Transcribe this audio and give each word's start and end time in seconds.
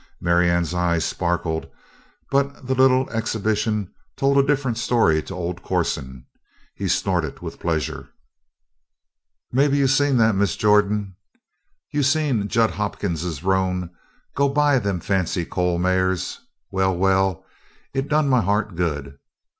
Marianne's 0.19 0.73
eyes 0.73 1.05
sparkled 1.05 1.67
but 2.31 2.65
the 2.65 2.73
little 2.73 3.07
exhibition 3.11 3.93
told 4.17 4.35
a 4.35 4.41
different 4.43 4.79
story 4.79 5.21
to 5.21 5.35
old 5.35 5.61
Corson. 5.61 6.25
He 6.73 6.87
snorted 6.87 7.41
with 7.41 7.59
pleasure. 7.59 8.09
"Maybe 9.51 9.77
you 9.77 9.85
seen 9.87 10.17
that, 10.17 10.33
Miss 10.33 10.55
Jordan? 10.55 11.17
You 11.91 12.01
seen 12.01 12.47
Jud 12.47 12.71
Hopkin's 12.71 13.43
roan 13.43 13.91
go 14.35 14.49
by 14.49 14.79
them 14.79 15.01
fancy 15.01 15.45
Coles 15.45 15.79
mares? 15.79 16.39
Well, 16.71 16.95
well, 16.97 17.45
it 17.93 18.07
done 18.07 18.27
my 18.27 18.41
heart 18.41 18.73
good! 18.73 19.19